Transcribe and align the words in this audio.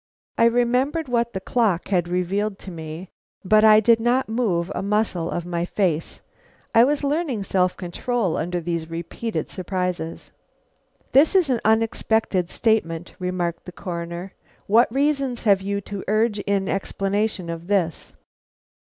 I 0.35 0.45
remembered 0.45 1.07
what 1.07 1.33
the 1.33 1.39
clock 1.39 1.89
had 1.89 2.07
revealed 2.07 2.57
to 2.57 2.71
me, 2.71 3.09
but 3.45 3.63
I 3.63 3.79
did 3.79 3.99
not 3.99 4.27
move 4.27 4.71
a 4.73 4.81
muscle 4.81 5.29
of 5.29 5.45
my 5.45 5.63
face. 5.63 6.21
I 6.73 6.83
was 6.85 7.03
learning 7.03 7.43
self 7.43 7.77
control 7.77 8.35
under 8.35 8.59
these 8.59 8.89
repeated 8.89 9.51
surprises. 9.51 10.31
"This 11.11 11.35
is 11.35 11.51
an 11.51 11.61
unexpected 11.63 12.49
statement," 12.49 13.13
remarked 13.19 13.65
the 13.65 13.71
Coroner. 13.71 14.33
"What 14.65 14.91
reasons 14.91 15.43
have 15.43 15.61
you 15.61 15.81
to 15.81 16.03
urge 16.07 16.39
in 16.39 16.67
explanation 16.67 17.47
of 17.51 17.69
it?" 17.69 18.15